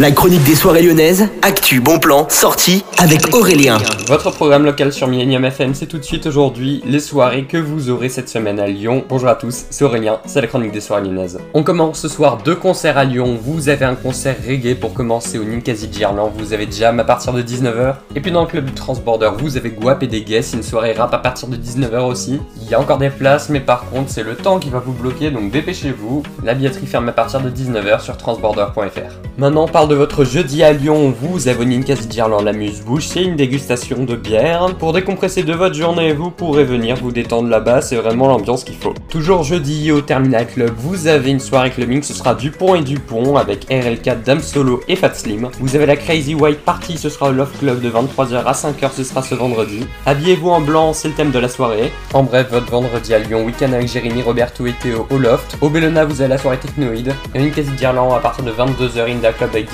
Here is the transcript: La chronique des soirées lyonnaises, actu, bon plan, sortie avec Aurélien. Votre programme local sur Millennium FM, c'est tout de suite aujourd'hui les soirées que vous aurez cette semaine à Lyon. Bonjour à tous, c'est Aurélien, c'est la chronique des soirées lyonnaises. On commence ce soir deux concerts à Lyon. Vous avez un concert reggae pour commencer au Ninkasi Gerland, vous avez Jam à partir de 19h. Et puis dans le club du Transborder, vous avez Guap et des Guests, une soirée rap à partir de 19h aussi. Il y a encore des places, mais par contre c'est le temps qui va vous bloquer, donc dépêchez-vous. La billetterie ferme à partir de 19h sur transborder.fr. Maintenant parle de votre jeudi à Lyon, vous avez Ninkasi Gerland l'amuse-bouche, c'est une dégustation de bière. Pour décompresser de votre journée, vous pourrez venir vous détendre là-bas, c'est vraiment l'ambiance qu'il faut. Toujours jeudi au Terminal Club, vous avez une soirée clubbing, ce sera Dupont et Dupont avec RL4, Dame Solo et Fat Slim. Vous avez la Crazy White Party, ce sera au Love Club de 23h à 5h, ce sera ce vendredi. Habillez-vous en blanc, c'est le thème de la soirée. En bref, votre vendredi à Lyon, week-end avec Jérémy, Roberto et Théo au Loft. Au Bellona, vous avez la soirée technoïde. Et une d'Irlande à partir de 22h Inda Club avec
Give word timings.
La 0.00 0.12
chronique 0.12 0.44
des 0.44 0.54
soirées 0.54 0.80
lyonnaises, 0.80 1.28
actu, 1.42 1.82
bon 1.82 1.98
plan, 1.98 2.26
sortie 2.30 2.86
avec 2.96 3.34
Aurélien. 3.34 3.76
Votre 4.06 4.30
programme 4.30 4.64
local 4.64 4.94
sur 4.94 5.06
Millennium 5.08 5.44
FM, 5.44 5.74
c'est 5.74 5.84
tout 5.84 5.98
de 5.98 6.02
suite 6.02 6.24
aujourd'hui 6.24 6.82
les 6.86 7.00
soirées 7.00 7.44
que 7.44 7.58
vous 7.58 7.90
aurez 7.90 8.08
cette 8.08 8.30
semaine 8.30 8.58
à 8.58 8.66
Lyon. 8.66 9.04
Bonjour 9.10 9.28
à 9.28 9.34
tous, 9.34 9.66
c'est 9.68 9.84
Aurélien, 9.84 10.18
c'est 10.24 10.40
la 10.40 10.46
chronique 10.46 10.72
des 10.72 10.80
soirées 10.80 11.02
lyonnaises. 11.02 11.38
On 11.52 11.62
commence 11.62 12.00
ce 12.00 12.08
soir 12.08 12.38
deux 12.42 12.54
concerts 12.54 12.96
à 12.96 13.04
Lyon. 13.04 13.38
Vous 13.42 13.68
avez 13.68 13.84
un 13.84 13.94
concert 13.94 14.36
reggae 14.42 14.74
pour 14.74 14.94
commencer 14.94 15.38
au 15.38 15.44
Ninkasi 15.44 15.90
Gerland, 15.92 16.32
vous 16.34 16.54
avez 16.54 16.66
Jam 16.70 16.98
à 16.98 17.04
partir 17.04 17.34
de 17.34 17.42
19h. 17.42 17.96
Et 18.16 18.20
puis 18.20 18.32
dans 18.32 18.40
le 18.40 18.48
club 18.48 18.64
du 18.64 18.72
Transborder, 18.72 19.32
vous 19.38 19.58
avez 19.58 19.68
Guap 19.68 20.02
et 20.02 20.06
des 20.06 20.22
Guests, 20.22 20.54
une 20.54 20.62
soirée 20.62 20.94
rap 20.94 21.12
à 21.12 21.18
partir 21.18 21.46
de 21.46 21.56
19h 21.56 22.06
aussi. 22.06 22.40
Il 22.62 22.70
y 22.70 22.74
a 22.74 22.80
encore 22.80 22.96
des 22.96 23.10
places, 23.10 23.50
mais 23.50 23.60
par 23.60 23.84
contre 23.90 24.08
c'est 24.08 24.22
le 24.22 24.34
temps 24.34 24.60
qui 24.60 24.70
va 24.70 24.78
vous 24.78 24.94
bloquer, 24.94 25.30
donc 25.30 25.50
dépêchez-vous. 25.50 26.22
La 26.42 26.54
billetterie 26.54 26.86
ferme 26.86 27.10
à 27.10 27.12
partir 27.12 27.42
de 27.42 27.50
19h 27.50 28.00
sur 28.00 28.16
transborder.fr. 28.16 29.20
Maintenant 29.36 29.68
parle 29.68 29.89
de 29.90 29.96
votre 29.96 30.24
jeudi 30.24 30.62
à 30.62 30.72
Lyon, 30.72 31.12
vous 31.20 31.48
avez 31.48 31.66
Ninkasi 31.66 32.08
Gerland 32.08 32.44
l'amuse-bouche, 32.44 33.08
c'est 33.08 33.24
une 33.24 33.34
dégustation 33.34 34.04
de 34.04 34.14
bière. 34.14 34.68
Pour 34.78 34.92
décompresser 34.92 35.42
de 35.42 35.52
votre 35.52 35.74
journée, 35.74 36.12
vous 36.12 36.30
pourrez 36.30 36.62
venir 36.62 36.94
vous 36.94 37.10
détendre 37.10 37.48
là-bas, 37.48 37.82
c'est 37.82 37.96
vraiment 37.96 38.28
l'ambiance 38.28 38.62
qu'il 38.62 38.76
faut. 38.76 38.94
Toujours 39.08 39.42
jeudi 39.42 39.90
au 39.90 40.00
Terminal 40.00 40.46
Club, 40.46 40.70
vous 40.76 41.08
avez 41.08 41.32
une 41.32 41.40
soirée 41.40 41.70
clubbing, 41.70 42.04
ce 42.04 42.14
sera 42.14 42.36
Dupont 42.36 42.76
et 42.76 42.82
Dupont 42.82 43.36
avec 43.36 43.68
RL4, 43.68 44.22
Dame 44.22 44.40
Solo 44.40 44.80
et 44.86 44.94
Fat 44.94 45.12
Slim. 45.14 45.48
Vous 45.58 45.74
avez 45.74 45.86
la 45.86 45.96
Crazy 45.96 46.36
White 46.36 46.60
Party, 46.60 46.96
ce 46.96 47.08
sera 47.08 47.30
au 47.30 47.32
Love 47.32 47.50
Club 47.58 47.80
de 47.80 47.90
23h 47.90 48.44
à 48.44 48.52
5h, 48.52 48.92
ce 48.96 49.02
sera 49.02 49.22
ce 49.22 49.34
vendredi. 49.34 49.84
Habillez-vous 50.06 50.50
en 50.50 50.60
blanc, 50.60 50.92
c'est 50.92 51.08
le 51.08 51.14
thème 51.14 51.32
de 51.32 51.38
la 51.40 51.48
soirée. 51.48 51.90
En 52.14 52.22
bref, 52.22 52.46
votre 52.52 52.70
vendredi 52.70 53.12
à 53.12 53.18
Lyon, 53.18 53.44
week-end 53.44 53.72
avec 53.72 53.88
Jérémy, 53.88 54.22
Roberto 54.22 54.66
et 54.66 54.74
Théo 54.80 55.08
au 55.10 55.18
Loft. 55.18 55.58
Au 55.60 55.68
Bellona, 55.68 56.04
vous 56.04 56.20
avez 56.20 56.30
la 56.30 56.38
soirée 56.38 56.58
technoïde. 56.58 57.12
Et 57.34 57.40
une 57.40 57.50
d'Irlande 57.50 58.12
à 58.14 58.20
partir 58.20 58.44
de 58.44 58.52
22h 58.52 59.10
Inda 59.10 59.32
Club 59.32 59.50
avec 59.52 59.68